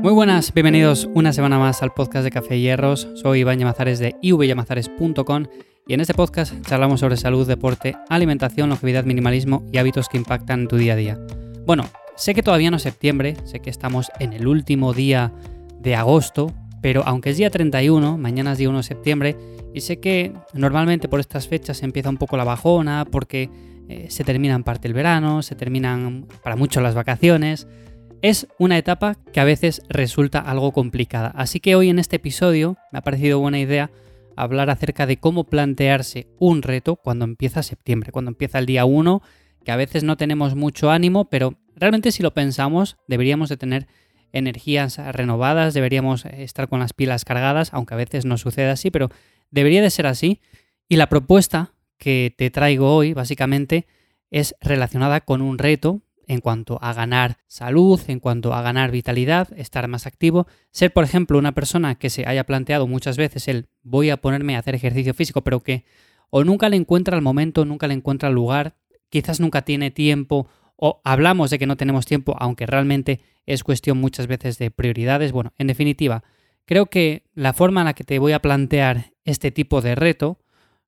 Muy 0.00 0.12
buenas, 0.12 0.54
bienvenidos 0.54 1.08
una 1.12 1.32
semana 1.32 1.58
más 1.58 1.82
al 1.82 1.92
podcast 1.92 2.22
de 2.22 2.30
Café 2.30 2.60
Hierros. 2.60 3.08
Soy 3.14 3.40
Iván 3.40 3.58
Llamazares 3.58 3.98
de 3.98 4.14
ivyamazares.com 4.22 5.46
y 5.88 5.94
en 5.94 6.00
este 6.00 6.14
podcast 6.14 6.54
charlamos 6.64 7.00
sobre 7.00 7.16
salud, 7.16 7.48
deporte, 7.48 7.96
alimentación, 8.08 8.68
longevidad, 8.68 9.04
minimalismo 9.04 9.66
y 9.72 9.78
hábitos 9.78 10.08
que 10.08 10.16
impactan 10.16 10.60
en 10.60 10.68
tu 10.68 10.76
día 10.76 10.92
a 10.92 10.96
día. 10.96 11.18
Bueno, 11.66 11.84
sé 12.16 12.32
que 12.32 12.44
todavía 12.44 12.70
no 12.70 12.76
es 12.76 12.84
septiembre, 12.84 13.36
sé 13.44 13.58
que 13.58 13.70
estamos 13.70 14.08
en 14.20 14.32
el 14.32 14.46
último 14.46 14.94
día 14.94 15.32
de 15.80 15.96
agosto, 15.96 16.54
pero 16.80 17.02
aunque 17.04 17.30
es 17.30 17.36
día 17.36 17.50
31, 17.50 18.18
mañana 18.18 18.52
es 18.52 18.58
día 18.58 18.68
1 18.68 18.78
de 18.78 18.84
septiembre, 18.84 19.36
y 19.74 19.80
sé 19.80 19.98
que 19.98 20.32
normalmente 20.54 21.08
por 21.08 21.18
estas 21.18 21.48
fechas 21.48 21.82
empieza 21.82 22.08
un 22.08 22.18
poco 22.18 22.36
la 22.36 22.44
bajona, 22.44 23.04
porque 23.04 23.50
eh, 23.88 24.06
se 24.10 24.22
termina 24.22 24.54
en 24.54 24.62
parte 24.62 24.86
el 24.86 24.94
verano, 24.94 25.42
se 25.42 25.56
terminan 25.56 26.26
para 26.42 26.54
muchos 26.54 26.82
las 26.82 26.94
vacaciones. 26.94 27.66
Es 28.20 28.48
una 28.58 28.76
etapa 28.76 29.16
que 29.32 29.38
a 29.38 29.44
veces 29.44 29.80
resulta 29.88 30.40
algo 30.40 30.72
complicada. 30.72 31.28
Así 31.36 31.60
que 31.60 31.76
hoy 31.76 31.88
en 31.88 32.00
este 32.00 32.16
episodio 32.16 32.76
me 32.90 32.98
ha 32.98 33.02
parecido 33.02 33.38
buena 33.38 33.60
idea 33.60 33.92
hablar 34.34 34.70
acerca 34.70 35.06
de 35.06 35.18
cómo 35.18 35.44
plantearse 35.44 36.26
un 36.40 36.62
reto 36.62 36.96
cuando 36.96 37.24
empieza 37.24 37.62
septiembre, 37.62 38.10
cuando 38.10 38.32
empieza 38.32 38.58
el 38.58 38.66
día 38.66 38.84
1, 38.84 39.22
que 39.64 39.70
a 39.70 39.76
veces 39.76 40.02
no 40.02 40.16
tenemos 40.16 40.56
mucho 40.56 40.90
ánimo, 40.90 41.30
pero 41.30 41.58
realmente 41.76 42.10
si 42.10 42.24
lo 42.24 42.34
pensamos 42.34 42.96
deberíamos 43.06 43.50
de 43.50 43.56
tener 43.56 43.86
energías 44.32 44.98
renovadas, 45.14 45.72
deberíamos 45.72 46.24
estar 46.24 46.68
con 46.68 46.80
las 46.80 46.94
pilas 46.94 47.24
cargadas, 47.24 47.72
aunque 47.72 47.94
a 47.94 47.98
veces 47.98 48.24
no 48.24 48.36
sucede 48.36 48.70
así, 48.70 48.90
pero 48.90 49.10
debería 49.52 49.80
de 49.80 49.90
ser 49.90 50.08
así. 50.08 50.40
Y 50.88 50.96
la 50.96 51.08
propuesta 51.08 51.72
que 51.98 52.34
te 52.36 52.50
traigo 52.50 52.96
hoy 52.96 53.12
básicamente 53.12 53.86
es 54.32 54.56
relacionada 54.60 55.20
con 55.20 55.40
un 55.40 55.56
reto 55.56 56.02
en 56.28 56.40
cuanto 56.40 56.78
a 56.82 56.92
ganar 56.92 57.38
salud, 57.48 58.00
en 58.06 58.20
cuanto 58.20 58.54
a 58.54 58.62
ganar 58.62 58.92
vitalidad, 58.92 59.48
estar 59.56 59.88
más 59.88 60.06
activo, 60.06 60.46
ser 60.70 60.92
por 60.92 61.02
ejemplo 61.02 61.38
una 61.38 61.52
persona 61.52 61.96
que 61.96 62.10
se 62.10 62.26
haya 62.26 62.44
planteado 62.44 62.86
muchas 62.86 63.16
veces 63.16 63.48
el 63.48 63.66
voy 63.82 64.10
a 64.10 64.18
ponerme 64.18 64.54
a 64.54 64.60
hacer 64.60 64.74
ejercicio 64.74 65.14
físico, 65.14 65.42
pero 65.42 65.60
que 65.60 65.84
o 66.30 66.44
nunca 66.44 66.68
le 66.68 66.76
encuentra 66.76 67.16
el 67.16 67.22
momento, 67.22 67.64
nunca 67.64 67.88
le 67.88 67.94
encuentra 67.94 68.28
el 68.28 68.34
lugar, 68.34 68.76
quizás 69.08 69.40
nunca 69.40 69.62
tiene 69.62 69.90
tiempo 69.90 70.46
o 70.76 71.00
hablamos 71.02 71.50
de 71.50 71.58
que 71.58 71.66
no 71.66 71.76
tenemos 71.76 72.06
tiempo, 72.06 72.36
aunque 72.38 72.66
realmente 72.66 73.20
es 73.46 73.64
cuestión 73.64 73.98
muchas 73.98 74.26
veces 74.26 74.58
de 74.58 74.70
prioridades. 74.70 75.32
Bueno, 75.32 75.54
en 75.56 75.66
definitiva, 75.66 76.22
creo 76.66 76.86
que 76.86 77.24
la 77.34 77.54
forma 77.54 77.80
en 77.80 77.86
la 77.86 77.94
que 77.94 78.04
te 78.04 78.18
voy 78.18 78.32
a 78.32 78.42
plantear 78.42 79.12
este 79.24 79.50
tipo 79.50 79.80
de 79.80 79.94
reto 79.94 80.38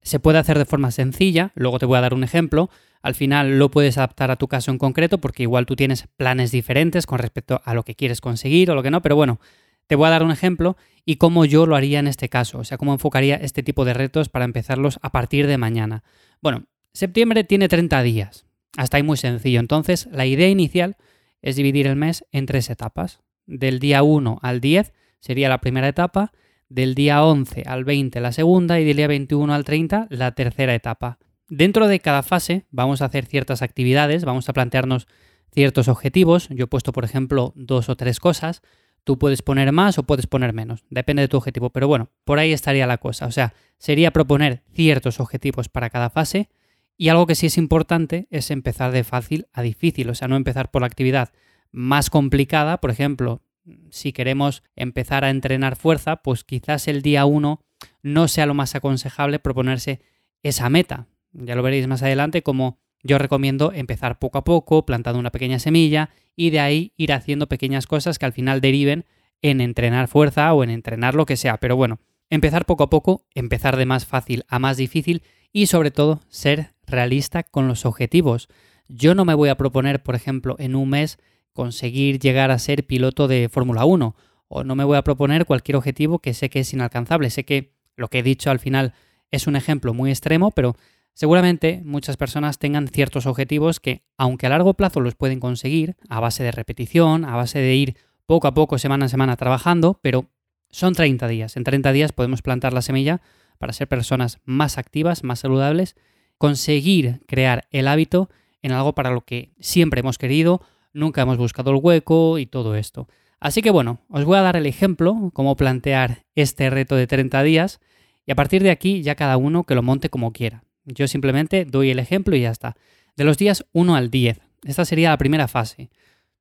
se 0.03 0.21
puede 0.21 0.39
hacer 0.39 0.59
de 0.59 0.67
forma 0.67 0.91
sencilla, 0.91 1.53
luego 1.55 1.79
te 1.79 1.87
voy 1.87 1.97
a 1.97 2.03
dar 2.03 2.15
un 2.15 2.25
ejemplo, 2.25 2.71
al 3.03 3.15
final 3.15 3.59
lo 3.59 3.71
puedes 3.71 3.99
adaptar 3.99 4.31
a 4.31 4.37
tu 4.37 4.49
caso 4.49 4.71
en 4.71 4.79
concreto 4.79 5.19
porque 5.19 5.43
igual 5.43 5.67
tú 5.67 5.77
tienes 5.77 6.07
planes 6.17 6.51
diferentes 6.51 7.07
con 7.07 7.19
respecto 7.19 7.61
a 7.65 7.75
lo 7.75 7.83
que 7.83 7.95
quieres 7.95 8.21
conseguir 8.21 8.71
o 8.71 8.75
lo 8.75 8.83
que 8.83 8.91
no, 8.91 9.03
pero 9.03 9.17
bueno, 9.17 9.41
te 9.87 9.97
voy 9.97 10.07
a 10.07 10.11
dar 10.11 10.23
un 10.23 10.31
ejemplo 10.31 10.77
y 11.05 11.17
cómo 11.17 11.45
yo 11.45 11.67
lo 11.67 11.77
haría 11.77 11.99
en 11.99 12.07
este 12.07 12.29
caso, 12.29 12.59
o 12.59 12.65
sea, 12.65 12.79
cómo 12.79 12.93
enfocaría 12.93 13.37
este 13.37 13.63
tipo 13.63 13.85
de 13.85 13.95
retos 13.95 14.29
para 14.29 14.45
empezarlos 14.45 14.99
a 15.03 15.11
partir 15.11 15.47
de 15.47 15.59
mañana. 15.59 16.05
Bueno, 16.41 16.67
septiembre 16.93 17.45
tiene 17.45 17.69
30 17.69 18.03
días, 18.03 18.47
hasta 18.77 18.99
ahí 18.99 19.03
muy 19.03 19.17
sencillo, 19.17 19.61
entonces 19.61 20.09
la 20.13 20.27
idea 20.27 20.49
inicial 20.49 20.97
es 21.43 21.57
dividir 21.57 21.87
el 21.87 21.97
mes 21.97 22.25
en 22.33 22.47
tres 22.47 22.71
etapas. 22.71 23.21
Del 23.47 23.81
día 23.81 24.03
1 24.03 24.39
al 24.43 24.61
10 24.61 24.93
sería 25.19 25.49
la 25.49 25.61
primera 25.61 25.89
etapa, 25.89 26.33
del 26.69 26.95
día 26.95 27.25
11 27.25 27.65
al 27.67 27.85
20 27.85 28.21
la 28.21 28.33
segunda 28.33 28.79
y 28.79 28.85
del 28.85 28.97
día 28.97 29.09
21 29.09 29.53
al 29.53 29.65
30 29.65 30.07
la 30.11 30.33
tercera 30.33 30.75
etapa. 30.75 31.19
Dentro 31.51 31.89
de 31.89 31.99
cada 31.99 32.23
fase 32.23 32.65
vamos 32.71 33.03
a 33.03 33.07
hacer 33.07 33.27
ciertas 33.27 33.61
actividades, 33.61 34.25
vamos 34.25 34.49
a 34.49 34.53
plantearnos 34.53 35.09
ciertos 35.53 35.89
objetivos. 35.89 36.49
Yo 36.49 36.65
he 36.65 36.69
puesto, 36.69 36.93
por 36.93 37.05
ejemplo, 37.05 37.53
dos 37.57 37.89
o 37.89 37.97
tres 37.97 38.21
cosas. 38.21 38.63
Tú 39.03 39.19
puedes 39.19 39.43
poner 39.43 39.73
más 39.73 39.99
o 39.99 40.05
puedes 40.05 40.29
poner 40.29 40.53
menos, 40.53 40.85
depende 40.91 41.23
de 41.23 41.29
tu 41.29 41.37
objetivo. 41.37 41.71
Pero 41.71 41.89
bueno, 41.89 42.09
por 42.25 42.39
ahí 42.39 42.53
estaría 42.53 42.87
la 42.87 42.99
cosa. 42.99 43.27
O 43.27 43.33
sea, 43.33 43.53
sería 43.79 44.13
proponer 44.13 44.63
ciertos 44.73 45.19
objetivos 45.19 45.69
para 45.69 45.91
cada 45.91 46.09
fase. 46.09 46.49
Y 46.97 47.09
algo 47.09 47.27
que 47.27 47.35
sí 47.35 47.47
es 47.47 47.59
importante 47.59 48.29
es 48.31 48.53
empezar 48.53 48.93
de 48.93 49.03
fácil 49.03 49.49
a 49.53 49.63
difícil. 49.63 50.09
O 50.09 50.15
sea, 50.15 50.29
no 50.29 50.37
empezar 50.37 50.71
por 50.71 50.83
la 50.83 50.87
actividad 50.87 51.33
más 51.73 52.11
complicada. 52.11 52.81
Por 52.81 52.91
ejemplo, 52.91 53.43
si 53.91 54.13
queremos 54.13 54.63
empezar 54.77 55.25
a 55.25 55.31
entrenar 55.31 55.75
fuerza, 55.75 56.23
pues 56.23 56.45
quizás 56.45 56.87
el 56.87 57.03
día 57.03 57.25
1 57.25 57.61
no 58.03 58.29
sea 58.29 58.47
lo 58.47 58.55
más 58.55 58.77
aconsejable 58.77 59.41
proponerse 59.41 60.01
esa 60.45 60.71
meta. 60.71 61.09
Ya 61.33 61.55
lo 61.55 61.63
veréis 61.63 61.87
más 61.87 62.03
adelante 62.03 62.43
como 62.43 62.79
yo 63.03 63.19
recomiendo 63.19 63.73
empezar 63.73 64.19
poco 64.19 64.39
a 64.39 64.45
poco, 64.45 64.85
plantando 64.85 65.19
una 65.19 65.31
pequeña 65.31 65.59
semilla 65.59 66.11
y 66.37 66.51
de 66.51 66.61
ahí 66.61 66.93
ir 66.97 67.13
haciendo 67.13 67.49
pequeñas 67.49 67.87
cosas 67.87 68.19
que 68.19 68.27
al 68.27 68.33
final 68.33 68.61
deriven 68.61 69.07
en 69.43 69.61
entrenar 69.61 70.09
fuerza 70.09 70.53
o 70.53 70.63
en 70.65 70.71
entrenar 70.71 71.15
lo 71.15 71.27
que 71.27 71.37
sea. 71.37 71.59
Pero 71.59 71.77
bueno, 71.77 71.99
empezar 72.29 72.67
poco 72.67 72.85
a 72.85 72.91
poco, 72.91 73.27
empezar 73.35 73.77
de 73.77 73.87
más 73.87 74.05
fácil 74.05 74.45
a 74.49 74.59
más 74.59 74.77
difícil 74.77 75.23
y 75.53 75.67
sobre 75.67 75.91
todo 75.91 76.21
ser 76.29 76.75
realista 76.87 77.43
con 77.43 77.69
los 77.69 77.87
objetivos. 77.87 78.49
Yo 78.89 79.15
no 79.15 79.25
me 79.25 79.35
voy 79.35 79.49
a 79.49 79.57
proponer, 79.57 80.03
por 80.03 80.15
ejemplo, 80.15 80.57
en 80.59 80.75
un 80.75 80.91
mes 80.91 81.19
conseguir 81.53 82.19
llegar 82.19 82.51
a 82.51 82.59
ser 82.59 82.87
piloto 82.87 83.29
de 83.29 83.49
Fórmula 83.49 83.85
1 83.85 84.15
o 84.49 84.65
no 84.65 84.75
me 84.75 84.85
voy 84.85 84.97
a 84.97 85.03
proponer 85.03 85.47
cualquier 85.47 85.77
objetivo 85.77 86.19
que 86.19 86.35
sé 86.35 86.51
que 86.51 86.61
es 86.61 86.73
inalcanzable. 86.73 87.31
Sé 87.31 87.45
que 87.45 87.73
lo 87.97 88.09
que 88.09 88.19
he 88.19 88.23
dicho 88.23 88.51
al 88.51 88.59
final 88.59 88.95
es 89.31 89.47
un 89.47 89.57
ejemplo 89.57 89.95
muy 89.95 90.11
extremo, 90.11 90.51
pero 90.51 90.77
Seguramente 91.15 91.83
muchas 91.85 92.17
personas 92.17 92.59
tengan 92.59 92.89
ciertos 92.89 93.27
objetivos 93.27 93.81
que, 93.81 94.05
aunque 94.17 94.47
a 94.47 94.51
largo 94.51 94.75
plazo 94.75 95.01
los 95.01 95.15
pueden 95.15 95.41
conseguir, 95.41 95.97
a 96.09 96.21
base 96.21 96.43
de 96.43 96.53
repetición, 96.53 97.25
a 97.25 97.37
base 97.37 97.59
de 97.59 97.75
ir 97.75 97.97
poco 98.27 98.49
a 98.49 98.55
poco, 98.55 98.79
semana 98.79 99.07
a 99.07 99.09
semana 99.09 99.37
trabajando, 99.37 99.99
pero 100.03 100.31
son 100.71 100.95
30 100.95 101.29
días. 101.29 101.57
En 101.57 101.65
30 101.65 101.93
días 101.93 102.13
podemos 102.13 102.43
plantar 102.43 102.73
la 102.73 102.83
semilla 102.83 103.21
para 103.59 103.73
ser 103.73 103.89
personas 103.89 104.39
más 104.45 104.79
activas, 104.79 105.25
más 105.25 105.41
saludables, 105.41 105.97
conseguir 106.39 107.21
crear 107.27 107.67
el 107.71 107.89
hábito 107.89 108.31
en 108.63 108.73
algo 108.73 108.95
para 108.95 109.11
lo 109.11 109.23
que 109.23 109.53
siempre 109.61 110.01
hemos 110.01 110.17
querido, 110.17 110.63
nunca 110.93 111.23
hemos 111.23 111.39
buscado 111.39 111.71
el 111.71 111.81
hueco 111.83 112.39
y 112.39 112.47
todo 112.47 112.77
esto. 112.77 113.09
Así 113.41 113.63
que 113.63 113.71
bueno, 113.71 114.01
os 114.09 114.25
voy 114.25 114.39
a 114.39 114.43
dar 114.43 114.57
el 114.57 114.67
ejemplo, 114.67 115.31
cómo 115.33 115.57
plantear 115.57 116.25
este 116.35 116.71
reto 116.71 116.95
de 116.97 117.07
30 117.07 117.43
días, 117.43 117.81
y 118.27 118.33
a 118.33 118.37
partir 118.37 118.63
de 118.63 118.71
aquí 118.71 119.03
ya 119.03 119.15
cada 119.15 119.37
uno 119.37 119.65
que 119.65 119.75
lo 119.75 119.83
monte 119.83 120.09
como 120.09 120.33
quiera. 120.33 120.65
Yo 120.85 121.09
simplemente 121.09 121.65
doy 121.65 121.91
el 121.91 121.99
ejemplo 121.99 122.37
y 122.37 122.43
ya 122.43 122.51
está. 122.51 122.77
De 123.17 123.25
los 123.25 123.39
días 123.39 123.67
1 123.73 123.97
al 123.97 124.11
10. 124.11 124.41
Esta 124.65 124.85
sería 124.85 125.11
la 125.11 125.19
primera 125.19 125.49
fase. 125.49 125.91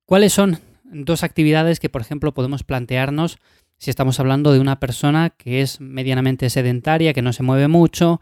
¿Cuáles 0.05 0.33
son 0.33 0.59
dos 0.83 1.23
actividades 1.23 1.79
que, 1.79 1.89
por 1.89 2.01
ejemplo, 2.01 2.33
podemos 2.33 2.63
plantearnos 2.63 3.37
si 3.77 3.89
estamos 3.89 4.19
hablando 4.19 4.51
de 4.51 4.59
una 4.59 4.79
persona 4.79 5.29
que 5.29 5.61
es 5.61 5.79
medianamente 5.79 6.49
sedentaria, 6.49 7.13
que 7.13 7.21
no 7.21 7.31
se 7.31 7.43
mueve 7.43 7.67
mucho, 7.67 8.19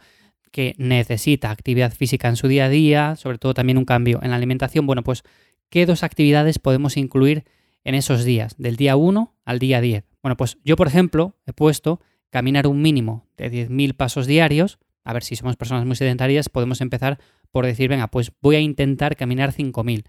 que 0.52 0.76
necesita 0.78 1.50
actividad 1.50 1.94
física 1.94 2.28
en 2.28 2.36
su 2.36 2.48
día 2.48 2.66
a 2.66 2.70
día, 2.70 3.16
sobre 3.16 3.38
todo 3.38 3.54
también 3.54 3.78
un 3.78 3.86
cambio 3.86 4.20
en 4.22 4.30
la 4.30 4.36
alimentación? 4.36 4.86
Bueno, 4.86 5.04
pues, 5.04 5.24
¿qué 5.70 5.86
dos 5.86 6.04
actividades 6.04 6.60
podemos 6.60 6.98
incluir 6.98 7.46
en 7.84 7.96
esos 7.96 8.24
días, 8.24 8.56
del 8.58 8.76
día 8.76 8.96
1 8.96 9.34
al 9.46 9.60
día 9.60 9.82
10? 9.82 10.04
Bueno, 10.22 10.38
pues 10.38 10.58
yo, 10.64 10.76
por 10.76 10.88
ejemplo, 10.88 11.36
he 11.46 11.54
puesto 11.54 12.02
caminar 12.30 12.68
un 12.68 12.82
mínimo 12.82 13.26
de 13.38 13.52
10.000 13.52 13.96
pasos 13.96 14.28
diarios 14.28 14.78
a 15.08 15.14
ver, 15.14 15.24
si 15.24 15.38
somos 15.38 15.56
personas 15.56 15.86
muy 15.86 15.96
sedentarias, 15.96 16.50
podemos 16.50 16.82
empezar 16.82 17.18
por 17.50 17.66
decir, 17.66 17.88
venga, 17.88 18.08
pues 18.08 18.34
voy 18.42 18.58
a 18.58 18.60
intentar 18.60 19.16
caminar 19.16 19.54
5.000. 19.54 20.04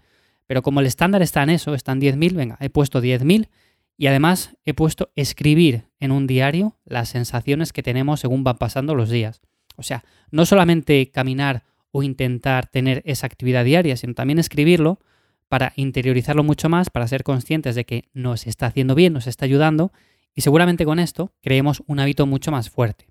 Pero 0.45 0.61
como 0.61 0.81
el 0.81 0.87
estándar 0.87 1.21
está 1.21 1.41
en 1.41 1.51
eso, 1.51 1.73
está 1.73 1.93
en 1.93 2.01
10.000, 2.01 2.33
venga, 2.33 2.57
he 2.59 2.69
puesto 2.69 3.01
10.000 3.01 3.47
y 3.95 4.07
además 4.07 4.57
he 4.65 4.73
puesto 4.73 5.13
escribir 5.15 5.85
en 6.01 6.11
un 6.11 6.27
diario 6.27 6.75
las 6.83 7.07
sensaciones 7.07 7.71
que 7.71 7.81
tenemos 7.81 8.19
según 8.19 8.43
van 8.43 8.57
pasando 8.57 8.93
los 8.93 9.09
días. 9.09 9.39
O 9.77 9.83
sea, 9.83 10.03
no 10.31 10.45
solamente 10.45 11.09
caminar 11.11 11.63
o 11.91 12.03
intentar 12.03 12.67
tener 12.67 13.01
esa 13.05 13.25
actividad 13.25 13.63
diaria, 13.63 13.95
sino 13.95 14.15
también 14.15 14.37
escribirlo 14.37 14.99
para 15.47 15.71
interiorizarlo 15.77 16.43
mucho 16.43 16.67
más, 16.67 16.89
para 16.89 17.07
ser 17.07 17.23
conscientes 17.23 17.73
de 17.75 17.85
que 17.85 18.09
nos 18.11 18.47
está 18.47 18.65
haciendo 18.65 18.95
bien, 18.95 19.13
nos 19.13 19.27
está 19.27 19.45
ayudando 19.45 19.93
y 20.35 20.41
seguramente 20.41 20.83
con 20.83 20.99
esto 20.99 21.31
creemos 21.39 21.83
un 21.87 22.01
hábito 22.01 22.25
mucho 22.25 22.51
más 22.51 22.69
fuerte. 22.69 23.07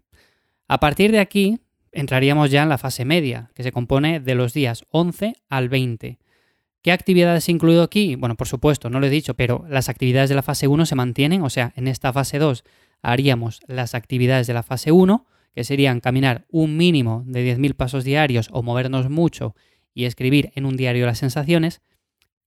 A 0.69 0.81
partir 0.81 1.13
de 1.13 1.21
aquí, 1.21 1.61
entraríamos 2.01 2.51
ya 2.51 2.63
en 2.63 2.69
la 2.69 2.79
fase 2.79 3.05
media, 3.05 3.51
que 3.55 3.63
se 3.63 3.73
compone 3.73 4.21
de 4.21 4.35
los 4.35 4.53
días 4.55 4.85
11 4.91 5.35
al 5.49 5.69
20. 5.69 6.19
¿Qué 6.83 6.93
actividades 6.93 7.49
he 7.49 7.53
incluido 7.53 7.83
aquí? 7.83 8.15
Bueno, 8.15 8.37
por 8.37 8.47
supuesto, 8.47 8.89
no 8.89 9.01
lo 9.01 9.07
he 9.07 9.11
dicho, 9.11 9.35
pero 9.35 9.65
las 9.69 9.89
actividades 9.89 10.29
de 10.29 10.37
la 10.37 10.43
fase 10.43 10.69
1 10.69 10.87
se 10.87 10.95
mantienen, 10.95 11.43
o 11.43 11.51
sea, 11.51 11.73
en 11.77 11.89
esta 11.89 12.13
fase 12.13 12.39
2 12.39 12.65
haríamos 13.03 13.61
las 13.67 13.95
actividades 13.95 14.47
de 14.47 14.55
la 14.55 14.63
fase 14.63 14.93
1, 14.93 15.27
que 15.55 15.65
serían 15.65 16.01
caminar 16.01 16.47
un 16.51 16.77
mínimo 16.77 17.25
de 17.27 17.57
10.000 17.57 17.75
pasos 17.75 18.05
diarios 18.05 18.49
o 18.53 18.63
movernos 18.63 19.11
mucho 19.11 19.55
y 19.93 20.05
escribir 20.05 20.53
en 20.55 20.67
un 20.67 20.77
diario 20.77 21.07
las 21.07 21.19
sensaciones, 21.19 21.81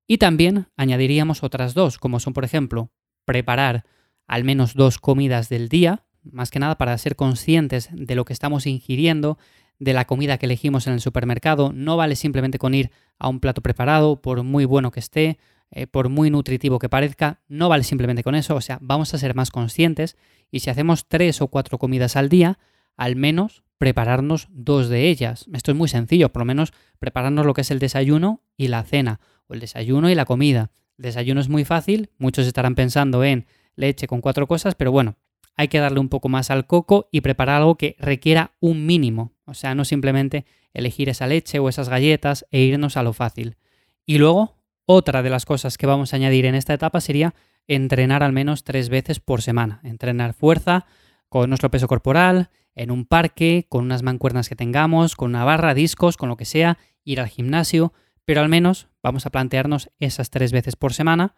y 0.07 0.17
también 0.17 0.67
añadiríamos 0.77 1.43
otras 1.43 1.73
dos, 1.73 1.97
como 1.97 2.19
son, 2.19 2.33
por 2.33 2.45
ejemplo, 2.45 2.91
preparar 3.25 3.85
al 4.27 4.43
menos 4.43 4.73
dos 4.75 4.97
comidas 4.97 5.49
del 5.49 5.67
día, 5.67 6.05
más 6.23 6.51
que 6.51 6.59
nada 6.59 6.77
para 6.77 6.97
ser 6.97 7.15
conscientes 7.15 7.89
de 7.91 8.15
lo 8.15 8.25
que 8.25 8.33
estamos 8.33 8.67
ingiriendo, 8.67 9.37
de 9.79 9.93
la 9.93 10.05
comida 10.05 10.37
que 10.37 10.45
elegimos 10.45 10.87
en 10.87 10.93
el 10.93 11.01
supermercado. 11.01 11.71
No 11.73 11.97
vale 11.97 12.15
simplemente 12.15 12.59
con 12.59 12.73
ir 12.73 12.91
a 13.17 13.27
un 13.29 13.39
plato 13.39 13.61
preparado, 13.61 14.21
por 14.21 14.43
muy 14.43 14.65
bueno 14.65 14.91
que 14.91 14.99
esté. 14.99 15.39
eh, 15.71 15.87
por 15.87 16.09
muy 16.09 16.29
nutritivo 16.29 16.79
que 16.79 16.89
parezca, 16.89 17.39
no 17.47 17.69
vale 17.69 17.83
simplemente 17.83 18.23
con 18.23 18.35
eso, 18.35 18.55
o 18.55 18.61
sea, 18.61 18.77
vamos 18.81 19.13
a 19.13 19.17
ser 19.17 19.33
más 19.35 19.51
conscientes 19.51 20.17
y 20.51 20.59
si 20.59 20.69
hacemos 20.69 21.07
tres 21.07 21.41
o 21.41 21.47
cuatro 21.47 21.77
comidas 21.77 22.17
al 22.17 22.27
día, 22.27 22.59
al 22.97 23.15
menos 23.15 23.63
prepararnos 23.77 24.47
dos 24.51 24.89
de 24.89 25.09
ellas. 25.09 25.45
Esto 25.53 25.71
es 25.71 25.77
muy 25.77 25.87
sencillo, 25.87 26.31
por 26.31 26.41
lo 26.41 26.45
menos 26.45 26.73
prepararnos 26.99 27.45
lo 27.45 27.53
que 27.53 27.61
es 27.61 27.71
el 27.71 27.79
desayuno 27.79 28.41
y 28.57 28.67
la 28.67 28.83
cena, 28.83 29.21
o 29.47 29.53
el 29.53 29.61
desayuno 29.61 30.09
y 30.09 30.15
la 30.15 30.25
comida. 30.25 30.71
El 30.97 31.03
desayuno 31.03 31.39
es 31.41 31.49
muy 31.49 31.63
fácil, 31.63 32.09
muchos 32.17 32.45
estarán 32.45 32.75
pensando 32.75 33.23
en 33.23 33.47
leche 33.75 34.07
con 34.07 34.21
cuatro 34.21 34.47
cosas, 34.47 34.75
pero 34.75 34.91
bueno, 34.91 35.15
hay 35.55 35.67
que 35.67 35.79
darle 35.79 35.99
un 35.99 36.09
poco 36.09 36.29
más 36.29 36.51
al 36.51 36.67
coco 36.67 37.07
y 37.11 37.21
preparar 37.21 37.57
algo 37.57 37.75
que 37.75 37.95
requiera 37.99 38.53
un 38.59 38.85
mínimo, 38.85 39.33
o 39.45 39.53
sea, 39.53 39.75
no 39.75 39.85
simplemente 39.85 40.45
elegir 40.73 41.09
esa 41.09 41.27
leche 41.27 41.59
o 41.59 41.69
esas 41.69 41.89
galletas 41.89 42.45
e 42.51 42.61
irnos 42.61 42.97
a 42.97 43.03
lo 43.03 43.13
fácil. 43.13 43.57
Y 44.05 44.17
luego, 44.17 44.57
otra 44.85 45.21
de 45.23 45.29
las 45.29 45.45
cosas 45.45 45.77
que 45.77 45.87
vamos 45.87 46.13
a 46.13 46.15
añadir 46.15 46.45
en 46.45 46.55
esta 46.55 46.73
etapa 46.73 47.01
sería 47.01 47.33
entrenar 47.67 48.23
al 48.23 48.31
menos 48.31 48.63
tres 48.63 48.89
veces 48.89 49.19
por 49.19 49.41
semana. 49.41 49.79
Entrenar 49.83 50.33
fuerza 50.33 50.85
con 51.29 51.49
nuestro 51.49 51.71
peso 51.71 51.87
corporal, 51.87 52.49
en 52.75 52.91
un 52.91 53.05
parque, 53.05 53.65
con 53.69 53.85
unas 53.85 54.03
mancuernas 54.03 54.49
que 54.49 54.55
tengamos, 54.55 55.15
con 55.15 55.29
una 55.29 55.43
barra, 55.43 55.73
discos, 55.73 56.17
con 56.17 56.29
lo 56.29 56.37
que 56.37 56.45
sea, 56.45 56.77
ir 57.03 57.19
al 57.19 57.27
gimnasio, 57.27 57.93
pero 58.25 58.41
al 58.41 58.49
menos 58.49 58.87
vamos 59.03 59.25
a 59.25 59.29
plantearnos 59.29 59.89
esas 59.99 60.29
tres 60.29 60.51
veces 60.51 60.75
por 60.75 60.93
semana. 60.93 61.35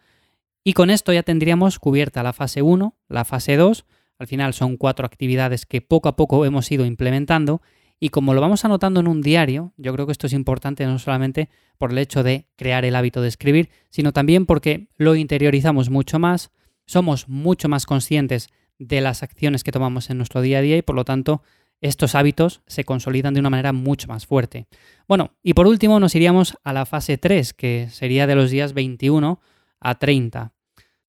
Y 0.63 0.74
con 0.74 0.89
esto 0.89 1.12
ya 1.12 1.24
tendríamos 1.24 1.80
cubierta 1.80 2.24
la 2.24 2.33
fase 2.33 2.62
1, 2.62 2.95
la 3.10 3.25
fase 3.25 3.57
2, 3.57 3.86
al 4.24 4.28
final 4.28 4.54
son 4.54 4.78
cuatro 4.78 5.06
actividades 5.06 5.66
que 5.66 5.81
poco 5.81 6.08
a 6.08 6.16
poco 6.16 6.46
hemos 6.46 6.72
ido 6.72 6.86
implementando 6.86 7.62
y 8.00 8.08
como 8.10 8.34
lo 8.34 8.40
vamos 8.40 8.64
anotando 8.64 9.02
en 9.02 9.08
un 9.10 9.22
diario, 9.22 9.74
yo 9.75 9.94
creo 9.94 10.06
que 10.06 10.14
esto 10.14 10.28
es 10.28 10.34
importante 10.34 10.86
no 10.86 10.98
solamente 10.98 11.50
por 11.78 11.92
el 11.92 11.98
hecho 11.98 12.24
de 12.24 12.48
crear 12.56 12.86
el 12.86 12.96
hábito 12.96 13.22
de 13.22 13.28
escribir, 13.28 13.70
sino 13.90 14.14
también 14.14 14.46
porque 14.46 14.88
lo 14.96 15.16
interiorizamos 15.16 15.90
mucho 15.90 16.20
más, 16.20 16.52
somos 16.86 17.28
mucho 17.28 17.68
más 17.68 17.86
conscientes 17.86 18.48
de 18.80 19.02
las 19.02 19.24
acciones 19.24 19.66
que 19.66 19.74
tomamos 19.74 20.10
en 20.10 20.18
nuestro 20.18 20.42
día 20.42 20.60
a 20.60 20.62
día 20.62 20.78
y 20.78 20.81
por 20.81 20.96
lo 20.96 21.04
tanto 21.04 21.44
estos 21.81 22.16
hábitos 22.16 22.62
se 22.66 22.86
consolidan 22.86 23.34
de 23.34 23.42
una 23.42 23.50
manera 23.50 23.74
mucho 23.74 24.08
más 24.08 24.25
fuerte. 24.25 24.68
Bueno, 25.06 25.31
y 25.44 25.54
por 25.54 25.68
último 25.68 26.00
nos 26.00 26.16
iríamos 26.16 26.58
a 26.64 26.72
la 26.72 26.86
fase 26.86 27.18
3, 27.18 27.54
que 27.54 27.90
sería 27.92 28.25
de 28.25 28.36
los 28.36 28.52
días 28.52 28.74
21 28.74 29.42
a 29.81 29.96
30. 30.00 30.54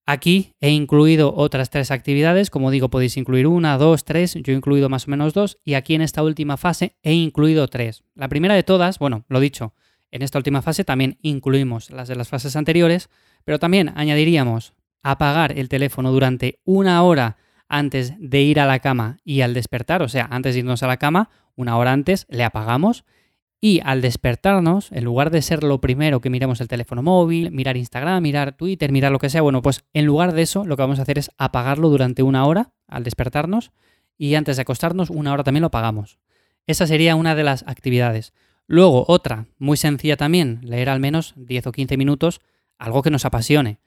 Aquí 0.06 0.52
he 0.60 0.70
incluido 0.70 1.34
otras 1.34 1.70
tres 1.70 1.90
actividades, 1.90 2.50
como 2.50 2.70
digo, 2.70 2.90
podéis 2.90 3.16
incluir 3.16 3.46
una, 3.46 3.78
dos, 3.78 4.04
tres, 4.04 4.34
yo 4.34 4.52
he 4.52 4.56
incluido 4.56 4.90
más 4.90 5.08
o 5.08 5.10
menos 5.10 5.32
dos, 5.32 5.58
y 5.64 5.74
aquí 5.74 5.94
en 5.94 6.02
esta 6.02 6.22
última 6.22 6.58
fase 6.58 6.96
he 7.02 7.14
incluido 7.14 7.68
tres. 7.68 8.04
La 8.14 8.28
primera 8.28 8.54
de 8.54 8.62
todas, 8.62 8.98
bueno, 8.98 9.24
lo 9.28 9.40
dicho, 9.40 9.72
en 10.10 10.20
esta 10.20 10.38
última 10.38 10.60
fase 10.60 10.84
también 10.84 11.18
incluimos 11.22 11.90
las 11.90 12.06
de 12.08 12.16
las 12.16 12.28
fases 12.28 12.54
anteriores, 12.54 13.08
pero 13.44 13.58
también 13.58 13.92
añadiríamos 13.94 14.74
apagar 15.02 15.58
el 15.58 15.70
teléfono 15.70 16.12
durante 16.12 16.60
una 16.64 17.02
hora 17.02 17.38
antes 17.66 18.12
de 18.18 18.42
ir 18.42 18.60
a 18.60 18.66
la 18.66 18.80
cama 18.80 19.18
y 19.24 19.40
al 19.40 19.54
despertar, 19.54 20.02
o 20.02 20.08
sea, 20.08 20.28
antes 20.30 20.54
de 20.54 20.60
irnos 20.60 20.82
a 20.82 20.86
la 20.86 20.98
cama, 20.98 21.30
una 21.56 21.78
hora 21.78 21.92
antes, 21.92 22.26
le 22.28 22.44
apagamos 22.44 23.04
y 23.64 23.80
al 23.82 24.02
despertarnos, 24.02 24.92
en 24.92 25.04
lugar 25.04 25.30
de 25.30 25.40
ser 25.40 25.64
lo 25.64 25.80
primero 25.80 26.20
que 26.20 26.28
miremos 26.28 26.60
el 26.60 26.68
teléfono 26.68 27.02
móvil, 27.02 27.50
mirar 27.50 27.78
Instagram, 27.78 28.22
mirar 28.22 28.58
Twitter, 28.58 28.92
mirar 28.92 29.10
lo 29.10 29.18
que 29.18 29.30
sea, 29.30 29.40
bueno, 29.40 29.62
pues 29.62 29.86
en 29.94 30.04
lugar 30.04 30.34
de 30.34 30.42
eso, 30.42 30.66
lo 30.66 30.76
que 30.76 30.82
vamos 30.82 30.98
a 30.98 31.02
hacer 31.02 31.18
es 31.18 31.30
apagarlo 31.38 31.88
durante 31.88 32.22
una 32.22 32.44
hora 32.44 32.74
al 32.86 33.04
despertarnos 33.04 33.72
y 34.18 34.34
antes 34.34 34.56
de 34.56 34.62
acostarnos, 34.62 35.08
una 35.08 35.32
hora 35.32 35.44
también 35.44 35.62
lo 35.62 35.68
apagamos. 35.68 36.18
Esa 36.66 36.86
sería 36.86 37.16
una 37.16 37.34
de 37.34 37.42
las 37.42 37.62
actividades. 37.66 38.34
Luego, 38.66 39.06
otra, 39.08 39.46
muy 39.56 39.78
sencilla 39.78 40.18
también, 40.18 40.60
leer 40.62 40.90
al 40.90 41.00
menos 41.00 41.32
10 41.38 41.68
o 41.68 41.72
15 41.72 41.96
minutos 41.96 42.42
algo 42.76 43.00
que 43.00 43.08
nos 43.08 43.24
apasione. 43.24 43.78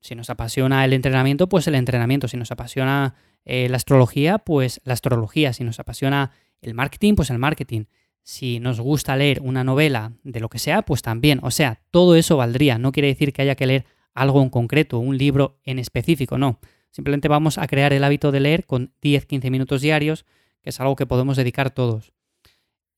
Si 0.00 0.14
nos 0.14 0.28
apasiona 0.28 0.84
el 0.84 0.92
entrenamiento, 0.92 1.48
pues 1.48 1.66
el 1.68 1.74
entrenamiento. 1.74 2.28
Si 2.28 2.36
nos 2.36 2.50
apasiona 2.50 3.14
eh, 3.46 3.66
la 3.70 3.78
astrología, 3.78 4.36
pues 4.36 4.82
la 4.84 4.92
astrología. 4.92 5.54
Si 5.54 5.64
nos 5.64 5.80
apasiona 5.80 6.32
el 6.60 6.74
marketing, 6.74 7.14
pues 7.14 7.30
el 7.30 7.38
marketing. 7.38 7.84
Si 8.22 8.60
nos 8.60 8.80
gusta 8.80 9.16
leer 9.16 9.40
una 9.42 9.64
novela 9.64 10.12
de 10.22 10.40
lo 10.40 10.48
que 10.48 10.58
sea, 10.58 10.82
pues 10.82 11.02
también. 11.02 11.40
O 11.42 11.50
sea, 11.50 11.80
todo 11.90 12.14
eso 12.14 12.36
valdría. 12.36 12.78
No 12.78 12.92
quiere 12.92 13.08
decir 13.08 13.32
que 13.32 13.42
haya 13.42 13.56
que 13.56 13.66
leer 13.66 13.84
algo 14.14 14.42
en 14.42 14.50
concreto, 14.50 14.98
un 14.98 15.18
libro 15.18 15.58
en 15.64 15.78
específico, 15.78 16.38
no. 16.38 16.60
Simplemente 16.90 17.28
vamos 17.28 17.58
a 17.58 17.66
crear 17.66 17.92
el 17.92 18.04
hábito 18.04 18.30
de 18.30 18.40
leer 18.40 18.66
con 18.66 18.92
10-15 19.02 19.50
minutos 19.50 19.80
diarios, 19.80 20.26
que 20.62 20.70
es 20.70 20.80
algo 20.80 20.94
que 20.94 21.06
podemos 21.06 21.36
dedicar 21.36 21.70
todos. 21.70 22.12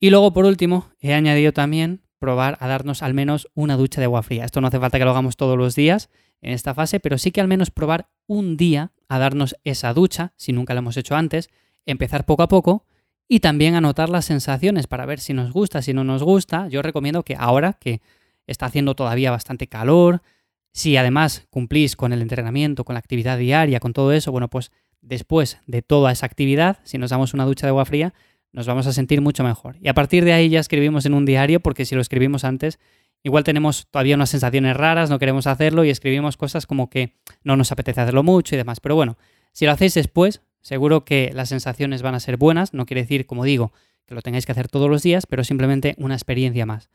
Y 0.01 0.11
luego, 0.11 0.33
por 0.33 0.45
último, 0.45 0.91
he 1.01 1.15
añadido 1.15 1.53
también 1.53 2.03
probar 2.19 2.59
a 2.61 2.67
darnos 2.67 3.03
al 3.03 3.15
menos 3.15 3.49
una 3.55 3.77
ducha 3.77 4.01
de 4.01 4.07
agua 4.07 4.23
fría. 4.23 4.45
Esto 4.45 4.61
no 4.61 4.67
hace 4.67 4.81
falta 4.81 4.99
que 4.99 5.05
lo 5.05 5.13
hagamos 5.13 5.37
todos 5.37 5.57
los 5.57 5.75
días, 5.75 6.11
en 6.41 6.53
esta 6.53 6.75
fase, 6.75 7.01
pero 7.01 7.17
sí 7.17 7.31
que 7.31 7.41
al 7.41 7.49
menos 7.49 7.71
probar 7.71 8.09
un 8.27 8.57
día 8.57 8.93
a 9.09 9.19
darnos 9.19 9.57
esa 9.65 9.95
ducha, 9.95 10.35
si 10.37 10.53
nunca 10.53 10.75
lo 10.75 10.79
hemos 10.79 10.97
hecho 10.97 11.17
antes, 11.17 11.49
empezar 11.87 12.27
poco 12.27 12.43
a 12.43 12.49
poco 12.49 12.85
y 13.29 13.41
también 13.41 13.75
anotar 13.75 14.09
las 14.09 14.25
sensaciones 14.25 14.87
para 14.87 15.07
ver 15.07 15.21
si 15.21 15.33
nos 15.33 15.53
gusta, 15.53 15.83
si 15.83 15.93
no 15.93 16.05
nos 16.05 16.23
gusta. 16.23 16.69
Yo 16.69 16.83
recomiendo 16.83 17.23
que 17.23 17.37
ahora 17.39 17.75
que 17.75 18.01
está 18.47 18.67
haciendo 18.67 18.95
todavía 18.95 19.31
bastante 19.31 19.67
calor, 19.67 20.23
si 20.73 20.97
además 20.97 21.47
cumplís 21.51 21.97
con 21.97 22.13
el 22.13 22.23
entrenamiento, 22.23 22.85
con 22.85 22.95
la 22.95 23.01
actividad 23.01 23.39
diaria, 23.39 23.81
con 23.81 23.93
todo 23.93 24.13
eso, 24.13 24.33
bueno, 24.33 24.49
pues 24.49 24.73
después 25.01 25.59
de 25.67 25.83
toda 25.83 26.13
esa 26.13 26.27
actividad, 26.27 26.79
si 26.85 26.99
nos 26.99 27.11
damos 27.11 27.35
una 27.35 27.45
ducha 27.45 27.67
de 27.67 27.71
agua 27.71 27.85
fría, 27.85 28.15
nos 28.53 28.67
vamos 28.67 28.87
a 28.87 28.93
sentir 28.93 29.21
mucho 29.21 29.43
mejor. 29.43 29.77
Y 29.81 29.89
a 29.89 29.95
partir 29.95 30.25
de 30.25 30.33
ahí 30.33 30.49
ya 30.49 30.61
escribimos 30.61 31.07
en 31.07 31.15
un 31.15 31.25
diario, 31.25 31.61
porque 31.61 31.85
si 31.85 31.95
lo 31.95 32.01
escribimos 32.01 32.45
antes, 32.45 32.79
Igual 33.27 33.43
tenemos 33.43 33.87
todavía 33.91 34.17
unas 34.17 34.29
sensaciones 34.29 34.77
raras, 34.77 35.09
no 35.09 35.19
queremos 35.19 35.47
hacerlo 35.47 35.83
y 35.83 35.89
escribimos 35.89 36.37
cosas 36.37 36.67
como 36.67 36.91
que 36.91 37.15
no 37.43 37.57
nos 37.57 37.73
apetece 37.73 38.03
hacerlo 38.03 38.23
mucho 38.23 38.55
y 38.55 38.59
demás. 38.59 38.81
Pero 38.81 38.97
bueno, 38.97 39.17
si 39.53 39.65
lo 39.65 39.73
hacéis 39.73 39.95
después, 39.95 40.43
seguro 40.65 41.05
que 41.05 41.31
las 41.35 41.51
sensaciones 41.51 42.03
van 42.03 42.15
a 42.15 42.21
ser 42.21 42.39
buenas. 42.39 42.73
No 42.73 42.87
quiere 42.87 43.03
decir, 43.03 43.27
como 43.27 43.45
digo, 43.45 43.73
que 44.07 44.15
lo 44.15 44.23
tengáis 44.23 44.47
que 44.47 44.53
hacer 44.53 44.69
todos 44.69 44.91
los 44.91 45.03
días, 45.03 45.27
pero 45.27 45.45
simplemente 45.45 45.95
una 45.99 46.15
experiencia 46.15 46.65
más. 46.67 46.89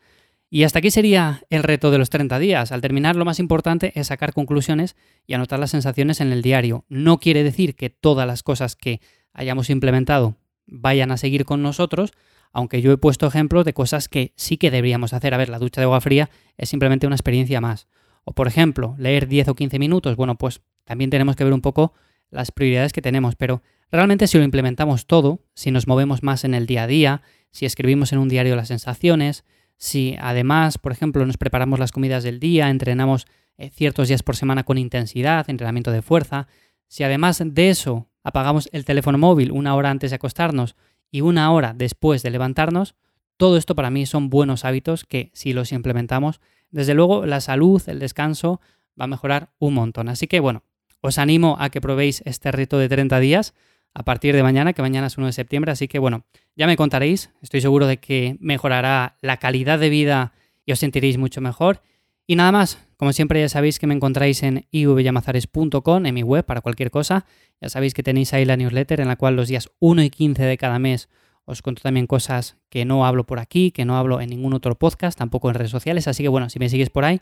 Y 0.50 0.64
hasta 0.64 0.80
aquí 0.80 0.90
sería 0.90 1.44
el 1.48 1.62
reto 1.62 1.92
de 1.92 1.98
los 1.98 2.10
30 2.10 2.40
días. 2.40 2.72
Al 2.72 2.80
terminar, 2.80 3.14
lo 3.14 3.24
más 3.24 3.38
importante 3.38 3.92
es 3.94 4.08
sacar 4.08 4.32
conclusiones 4.32 4.96
y 5.24 5.34
anotar 5.34 5.60
las 5.60 5.70
sensaciones 5.70 6.20
en 6.20 6.32
el 6.32 6.42
diario. 6.42 6.84
No 6.88 7.20
quiere 7.20 7.44
decir 7.44 7.76
que 7.76 7.88
todas 7.90 8.26
las 8.26 8.42
cosas 8.42 8.74
que 8.74 9.00
hayamos 9.32 9.70
implementado 9.70 10.36
vayan 10.66 11.12
a 11.12 11.16
seguir 11.16 11.44
con 11.44 11.62
nosotros, 11.62 12.12
aunque 12.52 12.82
yo 12.82 12.90
he 12.90 12.98
puesto 12.98 13.28
ejemplos 13.28 13.64
de 13.64 13.72
cosas 13.72 14.08
que 14.08 14.32
sí 14.34 14.56
que 14.56 14.72
deberíamos 14.72 15.12
hacer. 15.12 15.32
A 15.32 15.36
ver, 15.36 15.48
la 15.48 15.60
ducha 15.60 15.80
de 15.80 15.84
agua 15.84 16.00
fría 16.00 16.28
es 16.56 16.68
simplemente 16.68 17.06
una 17.06 17.14
experiencia 17.14 17.60
más. 17.60 17.86
O 18.24 18.32
por 18.32 18.48
ejemplo, 18.48 18.96
leer 18.98 19.28
10 19.28 19.48
o 19.48 19.54
15 19.54 19.78
minutos, 19.78 20.16
bueno, 20.16 20.34
pues 20.36 20.60
también 20.82 21.10
tenemos 21.10 21.36
que 21.36 21.44
ver 21.44 21.52
un 21.52 21.60
poco 21.60 21.94
las 22.30 22.52
prioridades 22.52 22.92
que 22.92 23.02
tenemos, 23.02 23.36
pero 23.36 23.62
realmente 23.90 24.26
si 24.26 24.38
lo 24.38 24.44
implementamos 24.44 25.06
todo, 25.06 25.40
si 25.54 25.70
nos 25.70 25.86
movemos 25.86 26.22
más 26.22 26.44
en 26.44 26.54
el 26.54 26.66
día 26.66 26.84
a 26.84 26.86
día, 26.86 27.22
si 27.50 27.66
escribimos 27.66 28.12
en 28.12 28.18
un 28.18 28.28
diario 28.28 28.56
las 28.56 28.68
sensaciones, 28.68 29.44
si 29.76 30.16
además, 30.20 30.78
por 30.78 30.92
ejemplo, 30.92 31.24
nos 31.24 31.38
preparamos 31.38 31.78
las 31.78 31.90
comidas 31.90 32.22
del 32.22 32.38
día, 32.38 32.68
entrenamos 32.68 33.26
eh, 33.56 33.70
ciertos 33.70 34.08
días 34.08 34.22
por 34.22 34.36
semana 34.36 34.64
con 34.64 34.78
intensidad, 34.78 35.48
entrenamiento 35.48 35.90
de 35.90 36.02
fuerza, 36.02 36.48
si 36.86 37.04
además 37.04 37.42
de 37.44 37.70
eso 37.70 38.08
apagamos 38.22 38.68
el 38.72 38.84
teléfono 38.84 39.16
móvil 39.16 39.52
una 39.52 39.74
hora 39.74 39.90
antes 39.90 40.10
de 40.10 40.16
acostarnos 40.16 40.76
y 41.10 41.22
una 41.22 41.50
hora 41.52 41.74
después 41.74 42.22
de 42.22 42.30
levantarnos, 42.30 42.94
todo 43.36 43.56
esto 43.56 43.74
para 43.74 43.90
mí 43.90 44.06
son 44.06 44.28
buenos 44.28 44.64
hábitos 44.64 45.04
que 45.04 45.30
si 45.32 45.52
los 45.52 45.72
implementamos, 45.72 46.40
desde 46.70 46.94
luego 46.94 47.24
la 47.26 47.40
salud, 47.40 47.82
el 47.86 47.98
descanso 47.98 48.60
va 49.00 49.04
a 49.04 49.08
mejorar 49.08 49.52
un 49.58 49.74
montón. 49.74 50.08
Así 50.08 50.26
que 50.26 50.40
bueno, 50.40 50.62
os 51.00 51.18
animo 51.18 51.56
a 51.58 51.70
que 51.70 51.80
probéis 51.80 52.22
este 52.24 52.52
reto 52.52 52.78
de 52.78 52.88
30 52.88 53.20
días 53.20 53.54
a 53.94 54.04
partir 54.04 54.34
de 54.34 54.42
mañana, 54.42 54.72
que 54.72 54.82
mañana 54.82 55.08
es 55.08 55.18
1 55.18 55.26
de 55.26 55.32
septiembre, 55.32 55.72
así 55.72 55.88
que 55.88 55.98
bueno, 55.98 56.24
ya 56.56 56.66
me 56.66 56.76
contaréis, 56.76 57.30
estoy 57.42 57.60
seguro 57.60 57.86
de 57.86 57.96
que 57.98 58.36
mejorará 58.40 59.16
la 59.20 59.38
calidad 59.38 59.78
de 59.78 59.88
vida 59.88 60.32
y 60.64 60.72
os 60.72 60.78
sentiréis 60.78 61.18
mucho 61.18 61.40
mejor. 61.40 61.82
Y 62.26 62.36
nada 62.36 62.52
más, 62.52 62.78
como 62.96 63.12
siempre 63.12 63.40
ya 63.40 63.48
sabéis 63.48 63.80
que 63.80 63.88
me 63.88 63.94
encontráis 63.94 64.42
en 64.44 64.66
ivyamazares.com, 64.70 66.06
en 66.06 66.14
mi 66.14 66.22
web, 66.22 66.44
para 66.44 66.60
cualquier 66.60 66.92
cosa. 66.92 67.26
Ya 67.60 67.68
sabéis 67.68 67.92
que 67.92 68.04
tenéis 68.04 68.32
ahí 68.32 68.44
la 68.44 68.56
newsletter 68.56 69.00
en 69.00 69.08
la 69.08 69.16
cual 69.16 69.34
los 69.34 69.48
días 69.48 69.68
1 69.80 70.02
y 70.04 70.10
15 70.10 70.44
de 70.44 70.56
cada 70.56 70.78
mes 70.78 71.08
os 71.44 71.62
cuento 71.62 71.82
también 71.82 72.06
cosas 72.06 72.56
que 72.68 72.84
no 72.84 73.04
hablo 73.04 73.26
por 73.26 73.40
aquí, 73.40 73.72
que 73.72 73.84
no 73.84 73.96
hablo 73.96 74.20
en 74.20 74.30
ningún 74.30 74.54
otro 74.54 74.78
podcast, 74.78 75.18
tampoco 75.18 75.48
en 75.48 75.54
redes 75.54 75.72
sociales. 75.72 76.06
Así 76.06 76.22
que 76.22 76.28
bueno, 76.28 76.48
si 76.50 76.60
me 76.60 76.68
sigues 76.68 76.90
por 76.90 77.04
ahí, 77.04 77.20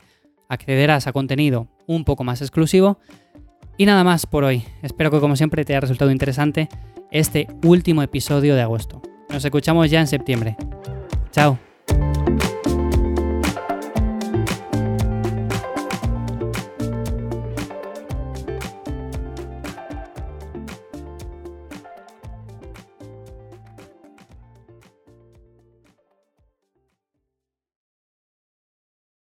accederás 0.51 1.07
a 1.07 1.13
contenido 1.13 1.69
un 1.87 2.05
poco 2.05 2.25
más 2.25 2.43
exclusivo. 2.43 2.99
Y 3.79 3.87
nada 3.87 4.03
más 4.03 4.27
por 4.27 4.43
hoy. 4.43 4.65
Espero 4.83 5.11
que 5.11 5.21
como 5.21 5.37
siempre 5.37 5.65
te 5.65 5.73
haya 5.73 5.81
resultado 5.81 6.11
interesante 6.11 6.69
este 7.13 7.47
último 7.63 8.03
episodio 8.03 8.57
de 8.57 8.63
agosto. 8.63 9.01
Nos 9.31 9.45
escuchamos 9.45 9.89
ya 9.89 10.01
en 10.01 10.09
septiembre. 10.09 10.57
Chao. 11.31 11.59